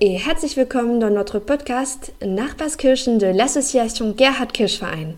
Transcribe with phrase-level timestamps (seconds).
[0.00, 5.14] Et herzlich willkommen dans notre podcast Nachbarskirchen de l'association Gerhard Kirchverein.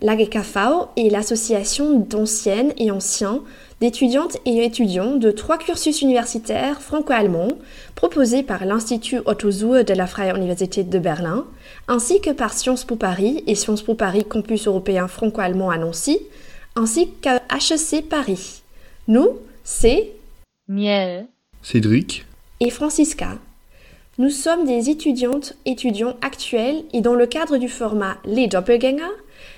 [0.00, 3.42] L'AGKV est l'association d'anciennes et anciens,
[3.80, 7.52] d'étudiantes et étudiants de trois cursus universitaires franco-allemands
[7.94, 11.44] proposés par l'Institut Otto Suhr de la Freie Universität de Berlin,
[11.86, 16.18] ainsi que par Sciences Po Paris et Sciences Po Paris Campus européen franco-allemand à Nancy,
[16.76, 18.62] ainsi qu'à HEC Paris.
[19.06, 19.28] Nous,
[19.64, 20.12] c'est
[20.66, 21.26] Miel,
[21.62, 22.24] Cédric,
[22.60, 23.38] et Francisca.
[24.16, 29.02] Nous sommes des étudiantes, étudiants actuels et dans le cadre du format Les Doppelgänger,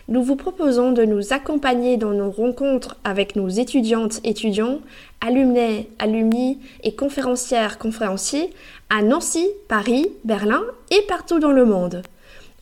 [0.08, 4.78] nous vous proposons de nous accompagner dans nos rencontres avec nos étudiantes, étudiants,
[5.20, 8.48] alumnés, alumni et conférencières, conférenciers
[8.88, 12.00] à Nancy, Paris, Berlin et partout dans le monde.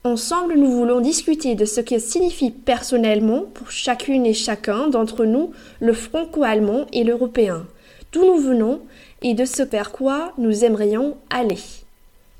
[0.02, 5.52] Ensemble, nous voulons discuter de ce que signifie personnellement pour chacune et chacun d'entre nous
[5.78, 7.64] le franco-allemand et l'européen,
[8.10, 8.80] d'où nous venons
[9.22, 11.83] et de ce vers quoi nous aimerions aller.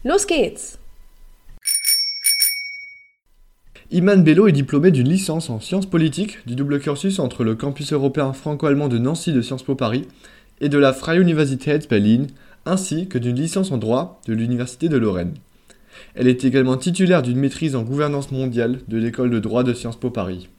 [0.07, 0.79] Los geht's!
[3.91, 7.95] Iman Bello est diplômé d'une licence en sciences politiques du double cursus entre le campus
[7.95, 10.07] européen franco-allemand de Nancy de Sciences Po Paris
[10.61, 12.27] et de la Freie Universität Berlin,
[12.67, 15.33] ainsi que d'une licence en droit de l'Université de Lorraine.
[16.15, 19.99] Elle est également titulaire d'une maîtrise en gouvernance mondiale de l'école de droit de Sciences
[19.99, 20.51] Po Paris.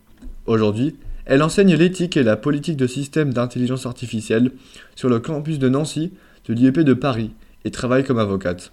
[0.47, 4.53] Aujourd'hui, elle enseigne l'éthique et la politique de systèmes d'intelligence artificielle
[4.95, 6.13] sur le campus de Nancy
[6.47, 7.29] de l'IEP de Paris
[7.63, 8.71] et travaille comme avocate.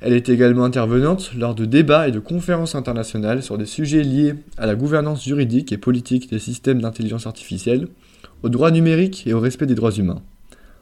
[0.00, 4.34] Elle est également intervenante lors de débats et de conférences internationales sur des sujets liés
[4.56, 7.88] à la gouvernance juridique et politique des systèmes d'intelligence artificielle,
[8.42, 10.22] au droit numérique et au respect des droits humains.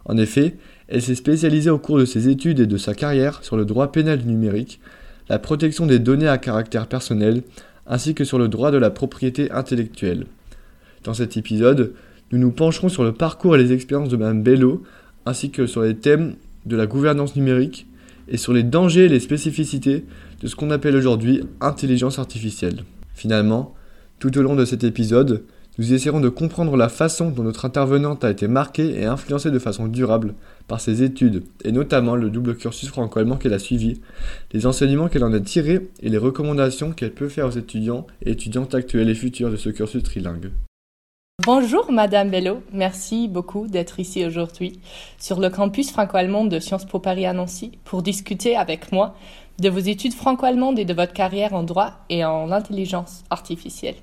[0.05, 0.57] En effet,
[0.89, 3.93] elle s'est spécialisée au cours de ses études et de sa carrière sur le droit
[3.93, 4.81] pénal numérique,
[5.29, 7.43] la protection des données à caractère personnel,
[7.87, 10.27] ainsi que sur le droit de la propriété intellectuelle.
[11.05, 11.95] Dans cet épisode,
[12.33, 14.83] nous nous pencherons sur le parcours et les expériences de Mme Bello,
[15.27, 16.35] ainsi que sur les thèmes
[16.67, 17.87] de la gouvernance numérique
[18.29, 20.05] et sur les dangers et les spécificités
[20.41, 22.85] de ce qu'on appelle aujourd'hui intelligence artificielle.
[23.15, 23.75] Finalement,
[24.19, 25.45] tout au long de cet épisode,
[25.79, 29.59] nous essaierons de comprendre la façon dont notre intervenante a été marquée et influencée de
[29.61, 30.35] façon durable
[30.67, 34.01] par ses études, et notamment le double cursus franco-allemand qu'elle a suivi,
[34.53, 38.33] les enseignements qu'elle en a tirés et les recommandations qu'elle peut faire aux étudiants et
[38.33, 40.51] étudiantes actuels et futurs de ce cursus trilingue.
[41.51, 44.81] Bonjour Madame Bello, merci beaucoup d'être ici aujourd'hui
[45.17, 49.15] sur le campus franco-allemand de Sciences Po Paris à Nancy pour discuter avec moi
[49.59, 53.95] de vos études franco-allemandes et de votre carrière en droit et en intelligence artificielle.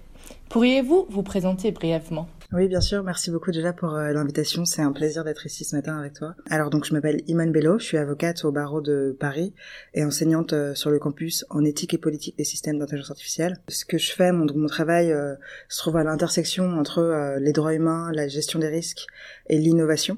[0.49, 2.25] Pourriez-vous vous présenter brièvement?
[2.51, 3.03] Oui, bien sûr.
[3.03, 4.65] Merci beaucoup déjà pour euh, l'invitation.
[4.65, 6.35] C'est un plaisir d'être ici ce matin avec toi.
[6.49, 7.79] Alors donc, je m'appelle Iman Bello.
[7.79, 9.53] Je suis avocate au barreau de Paris
[9.93, 13.57] et enseignante euh, sur le campus en éthique et politique des systèmes d'intelligence artificielle.
[13.67, 15.35] Ce que je fais, mon, mon travail euh,
[15.69, 19.05] se trouve à l'intersection entre les droits humains, la gestion des risques
[19.49, 20.17] et l'innovation,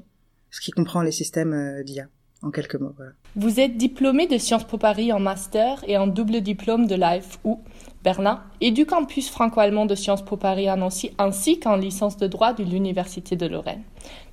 [0.50, 2.08] ce qui comprend les systèmes d'IA
[2.42, 2.92] en quelques mots.
[2.96, 3.12] Voilà.
[3.36, 7.56] Vous êtes diplômé de Sciences Po Paris en master et en double diplôme de l'AFU
[8.04, 12.26] Berlin et du campus franco-allemand de Sciences Po Paris à Nancy ainsi qu'en licence de
[12.26, 13.82] droit de l'Université de Lorraine.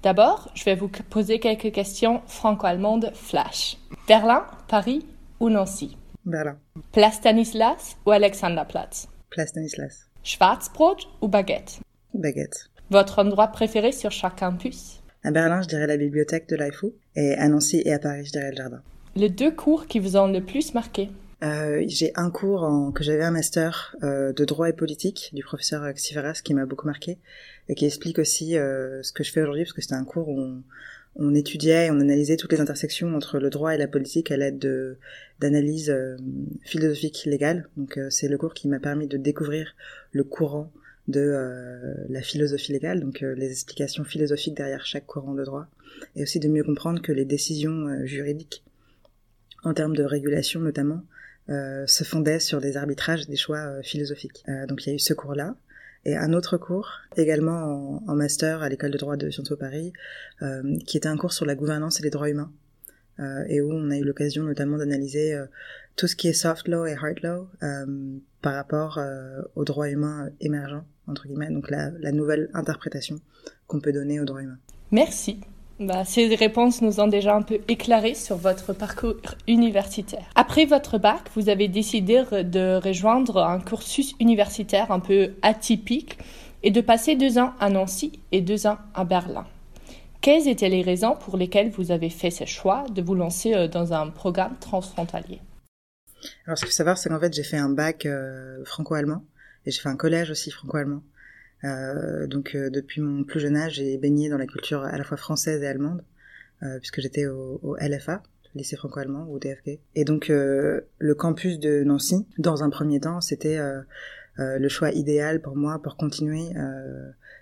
[0.03, 3.77] D'abord, je vais vous poser quelques questions franco-allemandes flash.
[4.07, 5.05] Berlin, Paris
[5.39, 5.97] ou Nancy?
[6.25, 6.57] Berlin.
[6.91, 10.07] Place Stanislas ou Alexanderplatz Place Stanislas.
[10.23, 11.79] Schwarzbrot ou baguette?
[12.13, 12.69] Baguette.
[12.89, 15.01] Votre endroit préféré sur chaque campus?
[15.23, 18.31] À Berlin, je dirais la bibliothèque de l'AFU et à Nancy et à Paris, je
[18.31, 18.81] dirais le jardin.
[19.15, 21.09] Les deux cours qui vous ont le plus marqué?
[21.43, 25.43] Euh, j'ai un cours en, que j'avais un master euh, de droit et politique du
[25.43, 27.17] professeur Xiveras qui m'a beaucoup marqué
[27.67, 30.29] et qui explique aussi euh, ce que je fais aujourd'hui parce que c'était un cours
[30.29, 30.63] où on,
[31.17, 34.37] on, étudiait et on analysait toutes les intersections entre le droit et la politique à
[34.37, 34.97] l'aide de
[35.41, 36.15] d'analyses euh,
[36.63, 37.67] philosophiques légales.
[37.75, 39.75] Donc euh, c'est le cours qui m'a permis de découvrir
[40.13, 40.71] le courant
[41.09, 45.67] de euh, la philosophie légale, donc les explications philosophiques derrière chaque courant de droit,
[46.15, 48.63] et aussi de mieux comprendre que les décisions juridiques
[49.63, 51.14] en termes de régulation notamment euh,
[51.47, 54.43] se fondait sur des arbitrages, des choix euh, philosophiques.
[54.47, 55.55] Euh, donc il y a eu ce cours-là.
[56.07, 59.91] Et un autre cours, également en, master à l'école de droit de Sciences Po Paris,
[60.85, 62.51] qui était un cours sur la gouvernance et les droits humains,
[63.49, 65.35] et où on a eu l'occasion notamment d'analyser
[65.95, 67.49] tout ce qui est soft law et hard law
[68.43, 68.99] par rapport
[69.55, 73.19] aux droits humains émergents, entre guillemets, donc la nouvelle interprétation
[73.65, 74.59] qu'on peut donner aux droits humains.
[74.91, 75.39] Merci.
[75.79, 80.23] Bah, ces réponses nous ont déjà un peu éclairé sur votre parcours universitaire.
[80.35, 86.17] Après votre bac, vous avez décidé de rejoindre un cursus universitaire un peu atypique
[86.63, 89.45] et de passer deux ans à Nancy et deux ans à Berlin.
[90.21, 93.67] Quelles étaient les raisons pour lesquelles vous avez fait ce choix de vous lancer euh,
[93.67, 95.41] dans un programme transfrontalier?
[96.47, 99.23] Alors, ce qu'il faut savoir, c'est qu'en fait, j'ai fait un bac euh, franco-allemand
[99.65, 101.03] et j'ai fait un collège aussi franco-allemand.
[101.63, 105.03] Euh, donc euh, depuis mon plus jeune âge, j'ai baigné dans la culture à la
[105.03, 106.03] fois française et allemande,
[106.63, 108.21] euh, puisque j'étais au, au, LFA,
[108.53, 109.79] lycée franco-allemand ou DFG.
[109.95, 113.59] Et donc le campus de Nancy, dans un premier temps, c'était
[114.37, 116.51] le choix idéal pour moi pour continuer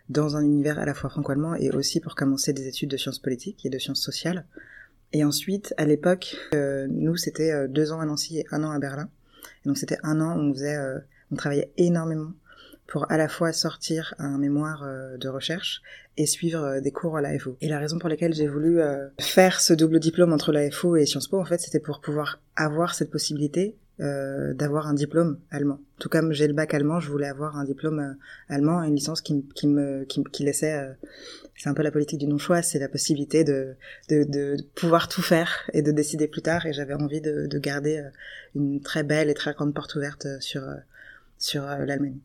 [0.10, 3.20] dans un univers à la fois franco-allemand et aussi pour commencer des études de sciences
[3.20, 4.46] politiques et de sciences sociales.
[5.12, 6.36] Et ensuite, à l'époque,
[6.90, 9.08] nous, c'était deux ans à Nancy et un an à Berlin.
[9.64, 10.80] Et donc, c'était un an où on faisait,
[11.32, 12.32] on travaillait énormément
[12.88, 14.86] pour à la fois sortir un mémoire
[15.18, 15.82] de recherche
[16.18, 17.58] et suivre des cours à la FO.
[17.62, 18.80] Et la raison pour laquelle j'ai voulu
[19.20, 22.40] faire ce double diplôme entre la FO et Sciences Po, en fait, c'était pour pouvoir
[22.56, 25.80] avoir cette possibilité euh, d'avoir un diplôme allemand.
[26.00, 28.14] Tout comme j'ai le bac allemand, je voulais avoir un diplôme euh,
[28.50, 30.74] allemand, une licence qui, qui me qui, qui laissait.
[30.74, 30.94] Euh,
[31.56, 33.76] c'est un peu la politique du non-choix, c'est la possibilité de,
[34.10, 36.66] de, de pouvoir tout faire et de décider plus tard.
[36.66, 38.04] Et j'avais envie de, de garder
[38.56, 40.64] une très belle et très grande porte ouverte sur
[41.38, 42.18] sur l'Allemagne.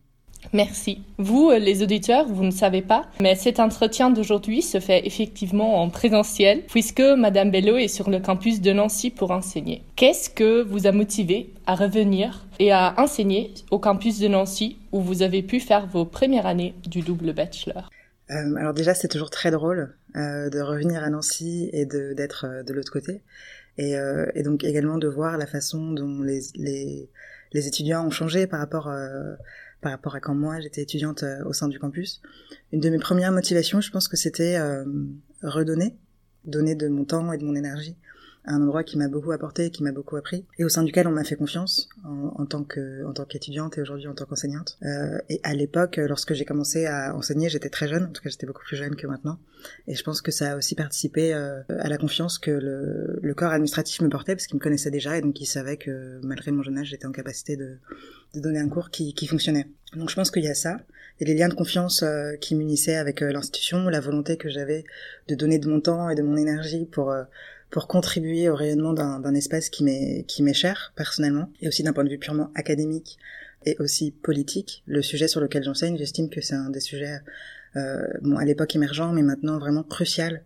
[0.52, 1.02] Merci.
[1.18, 5.82] Vous, euh, les auditeurs, vous ne savez pas, mais cet entretien d'aujourd'hui se fait effectivement
[5.82, 9.82] en présentiel, puisque Madame Bello est sur le campus de Nancy pour enseigner.
[9.96, 15.00] Qu'est-ce que vous a motivé à revenir et à enseigner au campus de Nancy, où
[15.00, 17.90] vous avez pu faire vos premières années du double bachelor?
[18.30, 22.72] Euh, Alors déjà, c'est toujours très drôle euh, de revenir à Nancy et d'être de,
[22.72, 23.22] l'autre côté,
[23.76, 23.94] et,
[24.42, 27.08] donc également de voir la façon dont les, les,
[27.52, 28.90] les étudiants ont changé par rapport
[29.80, 32.20] par rapport à quand moi j'étais étudiante euh, au sein du campus.
[32.72, 34.84] Une de mes premières motivations, je pense que c'était euh,
[35.42, 35.96] redonner,
[36.44, 37.96] donner de mon temps et de mon énergie
[38.48, 41.12] un endroit qui m'a beaucoup apporté, qui m'a beaucoup appris, et au sein duquel on
[41.12, 44.78] m'a fait confiance en, tant que en qu'étudiante et aujourd'hui en tant qu'enseignante.
[44.82, 48.30] Euh, et à l'époque, lorsque j'ai commencé à enseigner, j'étais très jeune, en tout cas
[48.30, 49.38] j'étais beaucoup plus jeune que maintenant,
[49.86, 53.34] et je pense que ça a aussi participé euh, à la confiance que le, le
[53.34, 56.50] corps administratif me portait, parce qu'il me connaissait déjà et donc il savait que malgré
[56.50, 57.78] mon jeune âge, j'étais en capacité de,
[58.34, 59.68] de donner un cours qui, qui fonctionnait.
[59.96, 60.78] Donc je pense qu'il y a ça,
[61.20, 64.84] et les liens de confiance euh, qui m'unissaient avec euh, l'institution, la volonté que j'avais
[65.28, 67.24] de donner de mon temps et de mon énergie pour euh,
[67.70, 72.08] pour contribuer au rayonnement d'un espace qui m'est cher personnellement et aussi d'un point de
[72.08, 73.18] vue purement académique
[73.66, 74.82] et aussi politique.
[74.86, 77.20] Le sujet sur lequel j'enseigne, j'estime que c'est un des sujets
[77.76, 80.42] euh, bon à l'époque émergent, mais maintenant vraiment crucial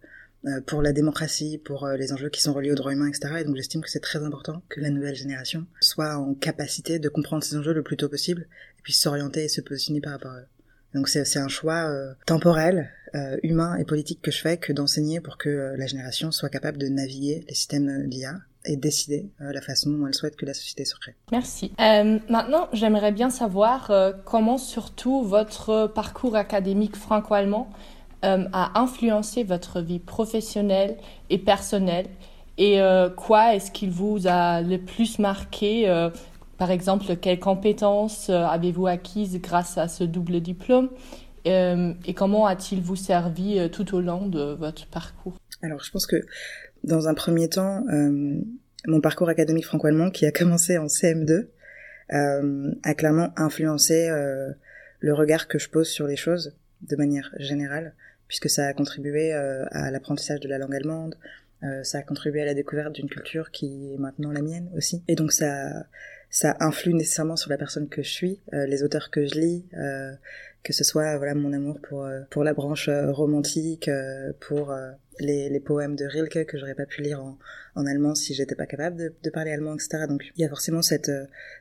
[0.46, 3.36] euh, pour la démocratie, pour euh, les enjeux qui sont reliés aux droits humains, etc.
[3.40, 7.08] Et donc j'estime que c'est très important que la nouvelle génération soit en capacité de
[7.08, 8.48] comprendre ces enjeux le plus tôt possible
[8.78, 10.46] et puis s'orienter et se positionner par rapport à eux.
[10.94, 15.20] Donc c'est un choix euh, temporel, euh, humain et politique que je fais que d'enseigner
[15.20, 18.34] pour que euh, la génération soit capable de naviguer les systèmes d'IA
[18.64, 21.16] et décider la façon dont elle souhaite que la société se crée.
[21.32, 21.72] Merci.
[21.80, 23.90] maintenant, j'aimerais bien savoir
[24.24, 27.72] comment surtout votre parcours académique franco-allemand
[28.22, 30.96] a influencé votre vie professionnelle
[31.28, 32.06] et personnelle
[32.56, 32.78] et
[33.16, 35.88] quoi est-ce qu'il vous a le plus marqué
[36.62, 40.90] par exemple, quelles compétences euh, avez-vous acquises grâce à ce double diplôme
[41.48, 45.34] euh, et comment a-t-il vous servi euh, tout au long de votre parcours?
[45.60, 46.24] Alors, je pense que
[46.84, 47.82] dans un premier temps,
[48.86, 51.48] mon parcours académique franco-allemand, qui a commencé en CM2,
[52.10, 54.08] a clairement influencé
[55.00, 57.94] le regard que je pose sur les choses de manière générale,
[58.28, 61.16] puisque ça a contribué à l'apprentissage de la langue allemande,
[61.84, 65.04] ça a contribué à la découverte d'une culture qui est maintenant la mienne aussi.
[65.06, 65.86] Et donc ça,
[66.32, 69.66] ça influe nécessairement sur la personne que je suis, euh, les auteurs que je lis,
[69.74, 70.12] euh,
[70.62, 73.90] que ce soit voilà mon amour pour euh, pour la branche romantique,
[74.40, 74.74] pour
[75.20, 77.38] les, les poèmes de Rilke que j'aurais pas pu lire en,
[77.74, 80.06] en allemand si j'étais pas capable de, de, parler allemand, etc.
[80.08, 81.12] Donc il y a forcément cette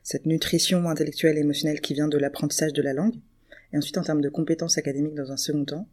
[0.03, 3.15] cette nutrition intellectuelle et émotionnelle qui vient de l'apprentissage de la langue.
[3.73, 5.87] Et ensuite en termes de compétences académiques dans un second temps,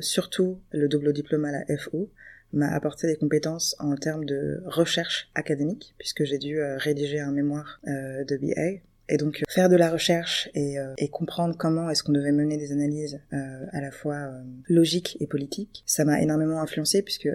[0.00, 2.08] surtout le double diplôme à la FO,
[2.52, 7.32] m'a apporté des compétences en termes de recherche académique, puisque j'ai dû euh, rédiger un
[7.32, 8.82] mémoire euh, de BA.
[9.08, 12.56] Et donc faire de la recherche et, euh, et comprendre comment est-ce qu'on devait mener
[12.56, 14.30] des analyses à la fois
[14.68, 17.28] logiques et politiques, ça m'a énormément influencé puisque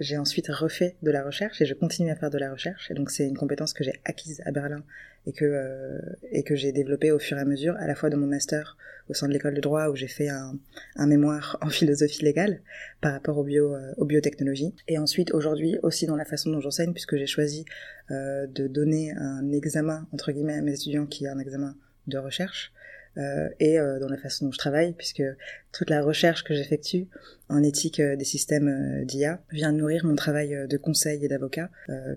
[0.00, 2.90] j'ai ensuite refait de la recherche et je continue à faire de la recherche.
[2.92, 4.82] Donc c'est une compétence que j'ai acquise à Berlin
[5.26, 8.16] et que euh, que j'ai développée au fur et à mesure, à la fois de
[8.16, 8.78] mon master
[9.10, 10.58] au sein de l'école de droit où j'ai fait un,
[10.96, 12.60] un, mémoire en philosophie légale
[13.00, 16.60] par rapport aux bio euh, aux biotechnologies, et ensuite aujourd'hui aussi dans la façon dont
[16.60, 17.66] j'enseigne puisque j'ai choisi
[18.10, 21.76] euh, de donner un examen entre guillemets à mes étudiants qui est un examen
[22.06, 22.72] de recherche
[23.16, 25.22] et euh, dans la façon dont je travaille, puisque
[25.72, 27.08] toute la recherche que j'effectue
[27.48, 31.70] en éthique euh, des systèmes d'IA vient nourrir mon travail de conseil et d'avocat,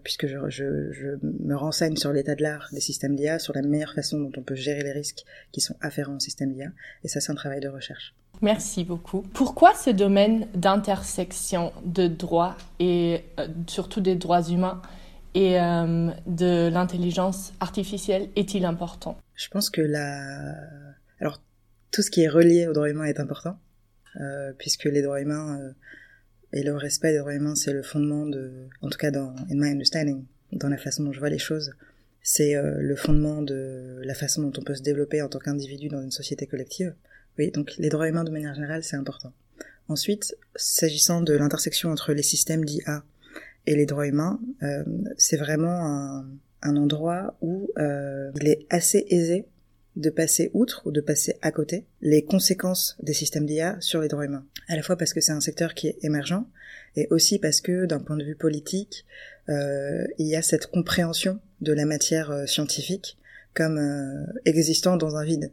[0.03, 4.19] puisque je, me renseigne sur l'état de l'art des systèmes d'IA, sur la meilleure façon
[4.19, 6.69] dont on peut gérer les risques qui sont afférents au système d'IA,
[7.03, 8.13] et ça c'est un travail de recherche.
[8.41, 9.23] Merci beaucoup.
[9.33, 13.23] Pourquoi ce domaine d'intersection de droits et
[13.67, 14.81] surtout des droits humains
[15.35, 19.17] et euh, de l'intelligence artificielle est-il important?
[19.43, 20.55] Je pense que la...
[21.19, 21.43] Alors,
[21.91, 23.59] tout ce qui est relié aux droits humains est important,
[24.21, 25.71] euh, puisque les droits humains euh,
[26.53, 29.55] Et le respect des droits humains, c'est le fondement de, en tout cas dans in
[29.55, 30.23] my understanding,
[30.53, 31.73] dans la façon dont je vois les choses,
[32.21, 35.89] c'est euh, le fondement de la façon dont on peut se développer en tant qu'individu
[35.89, 36.93] dans une société collective.
[37.37, 39.33] Oui, donc les droits humains de manière générale, c'est important.
[39.89, 43.03] Ensuite, s'agissant de l'intersection entre les systèmes d'IA
[43.65, 44.39] et les droits humains,
[45.17, 46.25] c'est vraiment un,
[46.63, 49.45] un, endroit où euh, il est assez aisé
[49.95, 54.07] de passer outre ou de passer à côté les conséquences des systèmes d'IA sur les
[54.07, 54.45] droits humains.
[54.67, 56.43] À la fois parce que c'est un secteur qui est émergent
[56.95, 59.05] et aussi parce que d'un point de vue politique,
[59.49, 63.17] euh, il y a cette compréhension de la matière euh, scientifique
[63.53, 63.79] comme
[64.45, 65.51] existant dans un vide,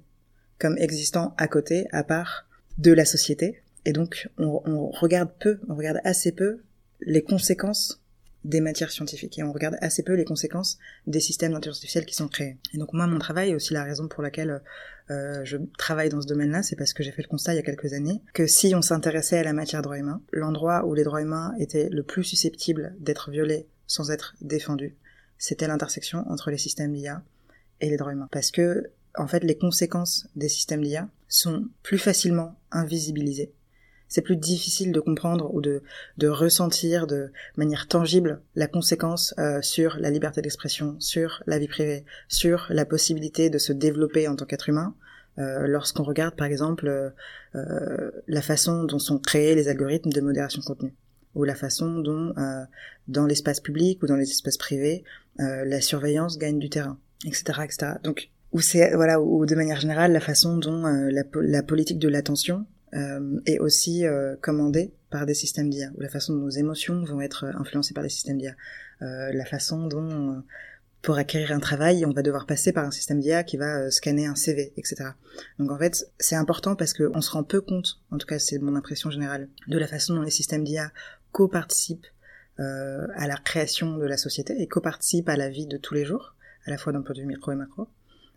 [0.59, 2.47] comme existant à côté, à part
[2.79, 3.63] de la société.
[3.85, 6.63] Et donc on, on regarde peu, on regarde assez peu
[7.03, 8.01] les conséquences
[8.45, 12.15] des matières scientifiques et on regarde assez peu les conséquences des systèmes d'intelligence artificielle qui
[12.15, 12.57] sont créés.
[12.73, 14.63] Et donc moi, mon travail, et aussi la raison pour laquelle
[15.11, 17.61] euh, je travaille dans ce domaine-là, c'est parce que j'ai fait le constat il y
[17.61, 21.05] a quelques années que si on s'intéressait à la matière droits humains, l'endroit où les
[21.05, 24.95] droits humains étaient le plus susceptibles d'être violés sans être défendus,
[25.37, 27.23] c'était l'intersection entre les systèmes d'IA
[27.81, 28.29] et les droits humains.
[28.31, 33.53] Parce que, en fait, les conséquences des systèmes d'IA sont plus facilement invisibilisées
[34.11, 35.83] c'est plus difficile de comprendre ou de,
[36.29, 42.05] ressentir de manière tangible la conséquence euh, sur la liberté d'expression, sur la vie privée,
[42.29, 44.95] sur la possibilité de se développer en tant qu'être humain.
[45.39, 47.15] Euh, lorsqu'on regarde par exemple
[47.55, 50.93] euh, la façon dont sont créés les algorithmes de modération de contenu
[51.37, 52.35] ou la façon dont
[53.07, 55.05] dans l'espace public ou dans les espaces privés
[55.39, 57.93] la surveillance gagne du terrain, etc., etc.
[58.03, 62.67] Donc ou c'est voilà ou de manière générale la façon dont la politique de l'attention
[62.95, 67.05] euh, est aussi euh, commandée par des systèmes d'IA, ou la façon dont nos émotions
[67.05, 68.55] vont être influencées par des systèmes d'IA,
[69.03, 70.41] euh, la façon dont euh,
[71.03, 73.91] pour acquérir un travail, on va devoir passer par un système d'IA qui va euh,
[73.91, 75.11] scanner un CV, etc.
[75.59, 78.59] Donc en fait, c'est important parce qu'on se rend peu compte, en tout cas c'est
[78.59, 80.93] mon impression générale, de la façon dont les systèmes d'IA
[81.33, 82.07] co-participent
[82.59, 86.05] euh, à la création de la société et co-participent à la vie de tous les
[86.05, 86.35] jours,
[86.67, 87.89] à la fois d'un point de vue micro et macro.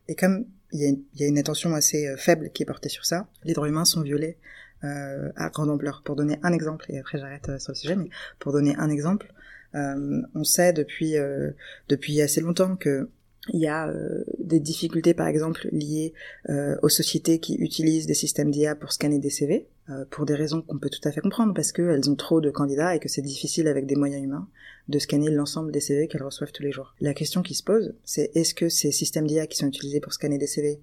[0.07, 3.27] Et comme il y, a une, attention assez euh, faible qui est portée sur ça,
[3.43, 4.38] les droits humains sont violés
[4.83, 6.01] euh, à grande ampleur.
[6.03, 8.89] Pour donner un exemple, et après j'arrête euh, sur le sujet, mais pour donner un
[8.89, 9.31] exemple,
[9.75, 13.10] on sait depuis assez longtemps que
[13.51, 16.13] il y a euh, des difficultés, par exemple, liées
[16.50, 20.35] euh, aux sociétés qui utilisent des systèmes d'IA pour scanner des CV, euh, pour des
[20.35, 23.09] raisons qu'on peut tout à fait comprendre, parce qu'elles ont trop de candidats et que
[23.09, 24.47] c'est difficile avec des moyens humains
[24.88, 26.95] de scanner l'ensemble des CV qu'elles reçoivent tous les jours.
[27.01, 30.13] La question qui se pose, c'est est-ce que ces systèmes d'IA qui sont utilisés pour
[30.13, 30.79] scanner des CV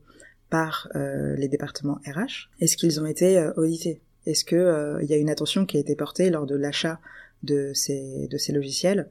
[0.49, 4.01] par les départements RH, est-ce qu'ils ont été audités?
[4.27, 7.01] Est-ce que euh, il y a une attention qui a été portée lors de l'achat
[7.43, 9.09] de ces de ces logiciels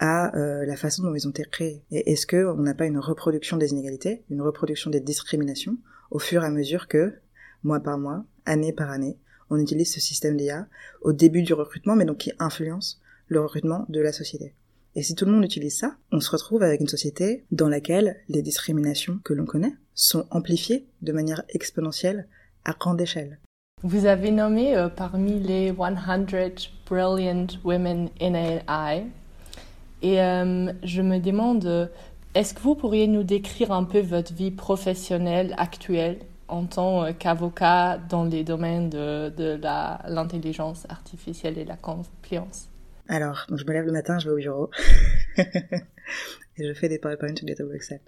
[0.00, 2.86] à euh, la façon dont ils ont été créés Et est-ce que on n'a pas
[2.86, 5.76] une reproduction des inégalités, une reproduction des discriminations
[6.10, 7.14] au fur et à mesure que
[7.62, 9.18] mois par mois, année par année,
[9.50, 10.66] on utilise ce système d'IA
[11.02, 14.54] au début du recrutement, mais donc qui influence le recrutement de la société.
[14.96, 18.16] Et si tout le monde utilise ça, on se retrouve avec une société dans laquelle
[18.28, 22.26] les discriminations que l'on connaît sont amplifiées de manière exponentielle
[22.64, 23.38] à grande échelle.
[23.82, 29.06] Vous avez nommé euh, parmi les 100 Brilliant Women in AI.
[30.02, 31.90] Et euh, je me demande,
[32.34, 37.12] est-ce que vous pourriez nous décrire un peu votre vie professionnelle actuelle en tant euh,
[37.12, 39.60] qu'avocat dans les domaines de, de
[40.08, 42.68] l'intelligence artificielle et la compliance
[43.08, 44.70] Alors, je me lève le matin, je vais au bureau
[45.36, 48.00] et je fais des PowerPoint ou des tableaux Excel.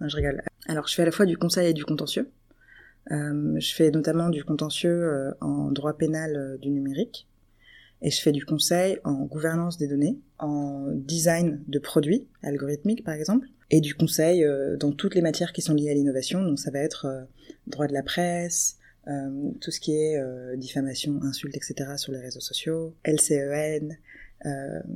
[0.00, 0.42] Non, je rigole.
[0.68, 2.30] Alors, je fais à la fois du conseil et du contentieux.
[3.12, 7.28] Euh, je fais notamment du contentieux en droit pénal du numérique
[8.02, 13.14] et je fais du conseil en gouvernance des données, en design de produits algorithmiques par
[13.14, 16.42] exemple, et du conseil euh, dans toutes les matières qui sont liées à l'innovation.
[16.42, 17.22] Donc ça va être euh,
[17.66, 18.76] droit de la presse,
[19.08, 20.20] euh, tout ce qui est
[20.56, 21.92] diffamation, insulte, etc.
[21.96, 23.96] sur les réseaux sociaux, LCEN,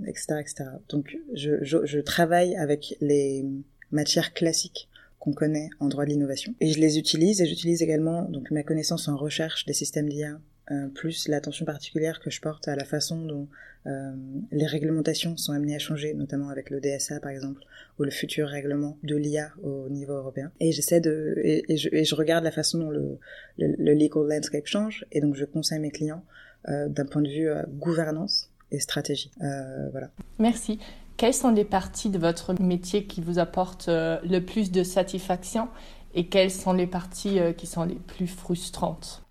[0.06, 0.64] etc., etc.
[0.88, 3.44] Donc je, je, je travaille avec les
[3.92, 4.88] matières classiques
[5.18, 6.54] qu'on connaît en droit de l'innovation.
[6.60, 10.40] Et je les utilise et j'utilise également donc ma connaissance en recherche des systèmes d'IA
[10.70, 13.48] euh, plus l'attention particulière que je porte à la façon dont
[13.86, 14.12] euh,
[14.52, 17.62] les réglementations sont amenées à changer, notamment avec le DSA par exemple,
[17.98, 20.52] ou le futur règlement de l'IA au niveau européen.
[20.60, 23.18] Et j'essaie de et, je, regarde la façon dont le,
[23.58, 26.24] le, le, legal landscape change, et donc je conseille mes clients
[26.68, 29.32] euh, d'un point de vue gouvernance et stratégie.
[29.40, 30.10] Voilà.
[30.38, 30.78] Merci.
[31.16, 35.68] Quelles sont les parties de votre métier qui vous apportent le plus de satisfaction
[36.14, 39.24] et quelles sont les parties qui sont les plus frustrantes?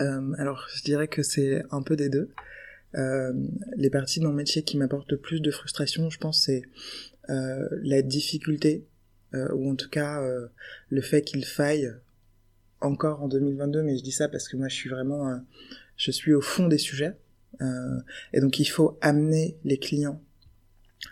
[0.00, 2.30] Euh, alors, je dirais que c'est un peu des deux.
[2.94, 3.32] Euh,
[3.76, 6.62] les parties de mon métier qui m'apportent le plus de frustration, je pense, c'est
[7.30, 8.86] euh, la difficulté,
[9.34, 10.48] euh, ou en tout cas euh,
[10.90, 11.92] le fait qu'il faille
[12.80, 15.40] encore en 2022, mais je dis ça parce que moi je suis vraiment,
[15.96, 17.16] je suis au fond des sujets,
[18.32, 20.20] et donc il faut amener les clients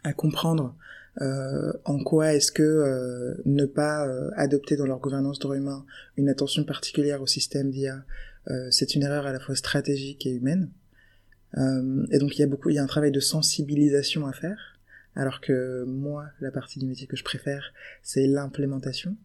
[0.02, 0.74] à comprendre
[1.20, 5.84] euh, en quoi est-ce que euh, ne pas euh, adopter dans leur gouvernance droit humain
[6.16, 8.04] une attention particulière au système d'IA,
[8.70, 10.70] c'est une erreur à la fois stratégique et humaine.
[11.56, 14.78] et donc il y a beaucoup, il y a un travail de sensibilisation à faire,
[15.14, 19.16] alors que moi, la partie du métier que je préfère, c'est l'implémentation.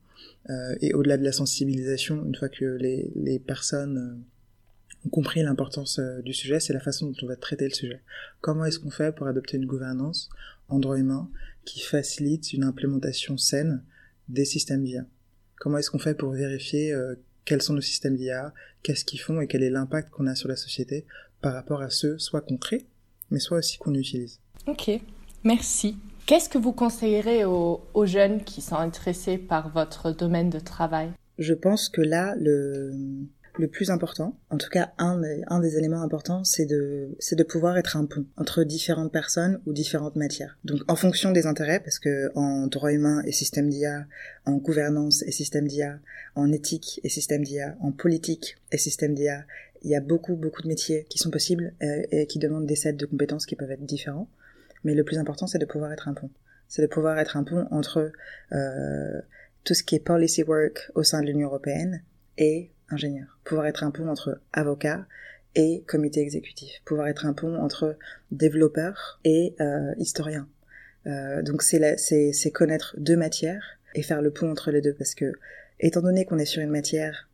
[0.81, 4.23] et au-delà de la sensibilisation, une fois que les, les personnes
[5.05, 8.01] ont compris l'importance du sujet, c'est la façon dont on va traiter le sujet.
[8.41, 10.29] Comment est-ce qu'on fait pour adopter une gouvernance
[10.69, 11.29] en droit humain
[11.63, 13.83] qui facilite une implémentation saine
[14.29, 15.05] des systèmes d'IA.
[15.59, 17.15] Comment est-ce qu'on fait pour vérifier euh,
[17.45, 20.49] quels sont nos systèmes d'IA, qu'est-ce qu'ils font et quel est l'impact qu'on a sur
[20.49, 21.05] la société
[21.41, 22.85] par rapport à ceux soit qu'on crée,
[23.31, 24.39] mais soit aussi qu'on utilise.
[24.67, 24.89] Ok,
[25.43, 25.97] merci.
[26.25, 31.11] Qu'est-ce que vous conseillerez aux, aux jeunes qui sont intéressés par votre domaine de travail?
[31.37, 32.91] Je pense que là, le,
[33.57, 35.19] le plus important, en tout cas un,
[35.59, 39.73] des éléments importants, c'est de, c'est de pouvoir être un pont entre différentes personnes ou
[39.73, 40.57] différentes matières.
[40.63, 44.05] Donc en fonction des intérêts, parce que en droit humain et système d'IA,
[44.45, 45.99] en gouvernance et système d'IA,
[46.35, 49.45] en éthique et système d'IA, en politique et système d'IA,
[49.83, 52.75] il y a beaucoup beaucoup de métiers qui sont possibles euh, et qui demandent des
[52.75, 54.29] sets de compétences qui peuvent être différents.
[54.83, 56.29] Mais le plus important, c'est de pouvoir être un pont.
[56.67, 58.11] C'est de pouvoir être un pont entre
[58.51, 59.21] euh,
[59.63, 62.03] tout ce qui est policy work au sein de l'Union européenne
[62.37, 65.05] et ingénieur, pouvoir être un pont entre avocat
[65.55, 67.97] et comité exécutif, pouvoir être un pont entre
[68.31, 70.47] développeur et euh, historien.
[71.07, 75.33] Euh, donc c'est connaître deux matières et faire le pont entre les deux parce que
[75.79, 77.29] étant donné qu'on est sur une matière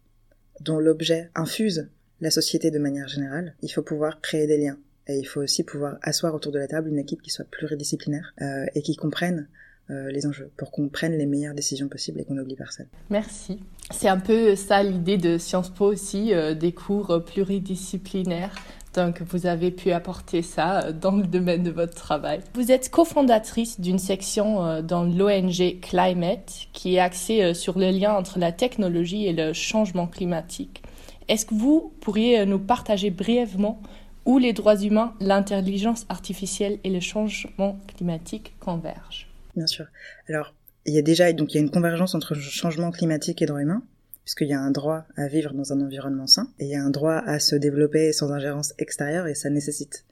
[0.59, 1.89] dont l'objet infuse
[2.19, 4.77] la société de manière générale, il faut pouvoir créer des liens.
[5.07, 8.33] Et il faut aussi pouvoir asseoir autour de la table une équipe qui soit pluridisciplinaire
[8.41, 9.47] euh, et qui comprenne
[9.89, 12.87] les enjeux pour qu'on prenne les meilleures décisions possibles et qu'on n'oublie personne.
[13.09, 13.59] Merci.
[13.89, 18.55] C'est un peu ça l'idée de Sciences Po aussi, euh, des cours pluridisciplinaires.
[18.93, 22.39] Donc, vous avez pu apporter ça euh, dans le domaine de votre travail.
[22.53, 28.39] Vous êtes cofondatrice d'une section dans l'ONG Climate qui est axée sur le lien entre
[28.39, 30.83] la technologie et le changement climatique.
[31.27, 33.81] Est-ce que vous pourriez nous partager brièvement
[34.25, 39.30] où les droits humains, l'intelligence artificielle et le changement climatique convergent?
[39.55, 39.85] Bien sûr.
[40.27, 43.45] Alors, il y a déjà donc il y a une convergence entre changement climatique et
[43.45, 43.83] droit humain,
[44.23, 46.83] puisqu'il y a un droit à vivre dans un environnement sain, et il y a
[46.83, 50.05] un droit à se développer sans ingérence extérieure, et ça nécessite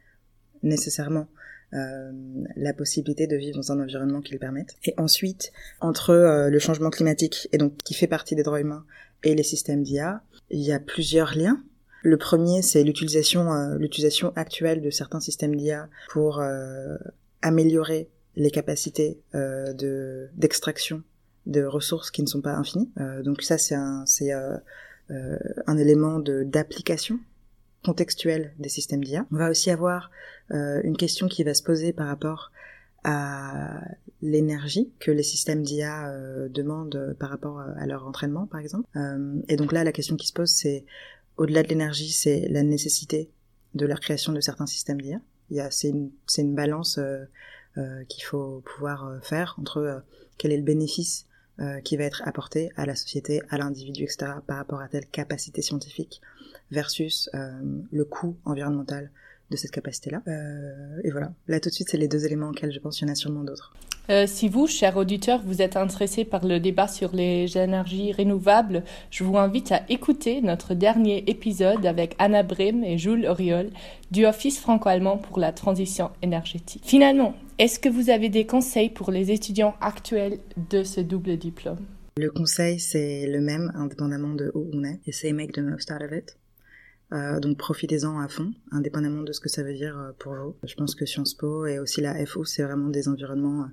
[0.63, 1.27] nécessairement
[1.73, 2.11] euh,
[2.55, 4.75] la possibilité de vivre dans un environnement qui le permette.
[4.85, 8.85] Et ensuite, entre euh, le changement climatique, et donc qui fait partie des droits humains,
[9.23, 11.61] et les systèmes d'IA, il y a plusieurs liens.
[12.01, 16.41] Le premier, c'est l'utilisation euh, l'utilisation actuelle de certains systèmes d'IA pour
[17.41, 21.03] améliorer les capacités euh, de d'extraction
[21.45, 22.89] de ressources qui ne sont pas infinies.
[22.99, 24.57] Euh, donc ça c'est un c'est euh,
[25.67, 27.19] un élément de d'application
[27.83, 29.25] contextuelle des systèmes d'IA.
[29.31, 30.11] On va aussi avoir
[30.51, 32.51] une question qui va se poser par rapport
[33.03, 33.81] à
[34.21, 36.13] l'énergie que les systèmes d'IA
[36.49, 38.85] demandent par rapport à leur entraînement, par exemple.
[39.47, 40.85] et donc là, la question qui se pose, c'est
[41.37, 43.31] au-delà de l'énergie, c'est la nécessité
[43.75, 45.21] de la création de certains systèmes d'IA.
[45.49, 46.99] Il y a, c'est une, c'est une balance
[48.07, 49.99] qu'il faut pouvoir euh, faire entre euh,
[50.37, 51.25] quel est le bénéfice
[51.83, 55.61] qui va être apporté à la société, à l'individu, etc., par rapport à telle capacité
[55.61, 56.21] scientifique
[56.71, 59.11] versus le coût environnemental
[59.49, 60.21] de cette capacité-là.
[60.27, 63.07] Euh, et voilà, là tout de suite, c'est les deux éléments auxquels je pense qu'il
[63.07, 63.73] y en a sûrement d'autres.
[64.09, 68.83] Euh, si vous, chers auditeurs, vous êtes intéressés par le débat sur les énergies renouvelables,
[69.11, 73.69] je vous invite à écouter notre dernier épisode avec Anna Brem et Jules Auriol
[74.09, 76.81] du Office franco-allemand pour la transition énergétique.
[76.83, 80.39] Finalement, est-ce que vous avez des conseils pour les étudiants actuels
[80.71, 81.85] de ce double diplôme?
[82.17, 84.99] Le conseil, c'est le même, indépendamment de où on est.
[85.05, 86.35] Essayez make the most out of it.
[87.11, 90.55] Euh, donc profitez-en à fond, indépendamment de ce que ça veut dire euh, pour vous.
[90.63, 93.67] Je pense que Sciences Po et aussi la FO, c'est vraiment des environnements euh,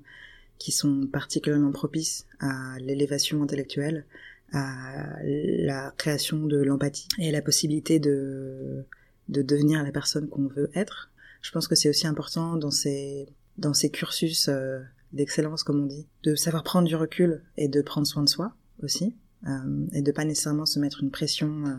[0.59, 4.07] qui sont particulièrement propices à l'élévation intellectuelle,
[4.53, 8.85] à la création de l'empathie et la possibilité de,
[9.29, 11.11] de devenir la personne qu'on veut être.
[11.42, 14.81] Je pense que c'est aussi important dans ces dans ces cursus euh,
[15.12, 18.55] d'excellence, comme on dit, de savoir prendre du recul et de prendre soin de soi
[18.83, 19.14] aussi,
[19.46, 21.75] euh, et de pas nécessairement se mettre une pression euh,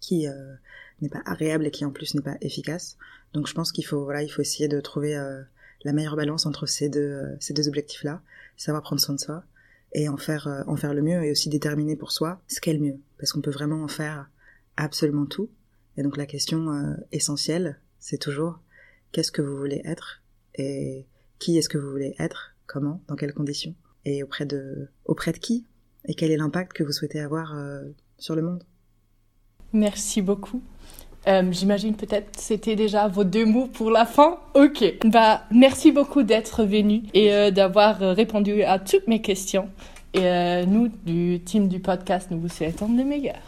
[0.00, 0.26] qui
[1.02, 2.96] n'est pas agréable et qui en plus n'est pas efficace.
[3.34, 5.14] Donc je pense qu'il faut voilà, il faut essayer de trouver
[5.84, 8.22] la meilleure balance entre ces deux ces deux objectifs là,
[8.56, 9.44] savoir prendre soin de soi
[9.92, 12.80] et en faire en faire le mieux et aussi déterminer pour soi ce qu'est le
[12.80, 14.30] mieux, parce qu'on peut vraiment en faire
[14.76, 15.50] absolument tout.
[15.96, 18.60] Et donc la question essentielle, c'est toujours
[19.12, 20.22] qu'est-ce que vous voulez être
[20.54, 21.06] et
[21.38, 25.38] qui est-ce que vous voulez être, comment, dans quelles conditions, et auprès de, auprès de
[25.38, 25.66] qui,
[26.04, 27.82] et quel est l'impact que vous souhaitez avoir euh,
[28.18, 28.64] sur le monde?
[29.72, 30.62] Merci beaucoup.
[31.28, 34.38] Euh, J'imagine peut-être c'était déjà vos deux mots pour la fin.
[34.54, 34.84] Ok.
[35.04, 39.68] Bah, merci beaucoup d'être venu et euh, d'avoir répondu à toutes mes questions.
[40.14, 43.40] Et euh, nous, du team du podcast, nous vous souhaitons le meilleur.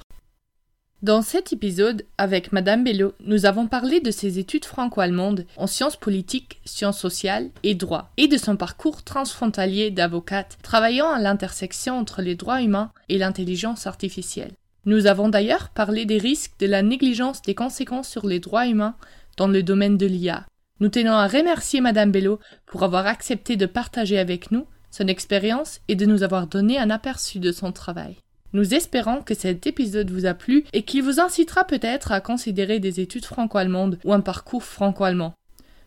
[1.03, 5.97] Dans cet épisode, avec Madame Bello, nous avons parlé de ses études franco-allemandes en sciences
[5.97, 12.23] politiques, sciences sociales et droit, et de son parcours transfrontalier d'avocate travaillant à l'intersection entre
[12.23, 14.53] les droits humains et l'intelligence artificielle.
[14.87, 18.97] Nous avons d'ailleurs parlé des risques de la négligence des conséquences sur les droits humains
[19.37, 20.47] dans le domaine de l'IA.
[20.81, 25.81] Nous tenons à remercier Madame Bello pour avoir accepté de partager avec nous son expérience
[25.89, 28.17] et de nous avoir donné un aperçu de son travail.
[28.53, 32.79] Nous espérons que cet épisode vous a plu et qu'il vous incitera peut-être à considérer
[32.79, 35.35] des études franco-allemandes ou un parcours franco-allemand.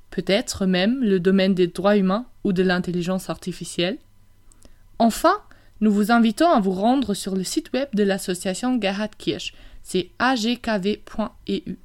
[0.10, 3.98] Peut-être même le domaine des droits humains ou de l'intelligence artificielle.
[5.00, 5.36] Enfin,
[5.82, 10.10] nous vous invitons à vous rendre sur le site web de l'association Gerhard Kirsch, c'est
[10.20, 11.78] agkv.eu,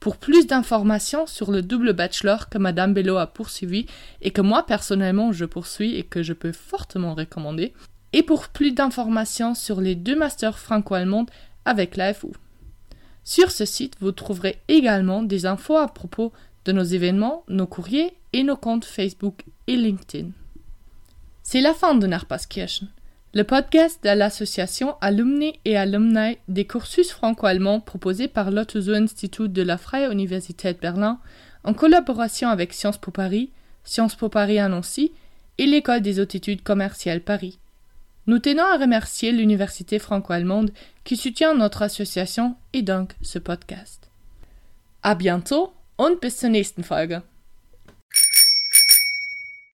[0.00, 3.86] pour plus d'informations sur le double bachelor que Madame Bello a poursuivi
[4.22, 7.72] et que moi personnellement je poursuis et que je peux fortement recommander,
[8.12, 11.26] et pour plus d'informations sur les deux masters franco-allemands
[11.64, 12.28] avec l'AFU.
[13.24, 16.32] Sur ce site, vous trouverez également des infos à propos
[16.64, 20.30] de nos événements, nos courriers et nos comptes Facebook et LinkedIn.
[21.42, 22.88] C'est la fin de Narpaskirchen,
[23.36, 29.60] le podcast de l'association Alumni et Alumni des cursus franco-allemands proposé par l'Otto Institut de
[29.60, 31.18] la Freie Universität Berlin
[31.62, 33.50] en collaboration avec Sciences Po Paris,
[33.84, 35.12] Sciences Po Paris à Nancy
[35.58, 37.58] et l'École des hautes études commerciales Paris.
[38.26, 40.70] Nous tenons à remercier l'Université franco-allemande
[41.04, 44.08] qui soutient notre association et donc ce podcast.
[45.02, 47.20] À bientôt und bis zur nächsten Folge.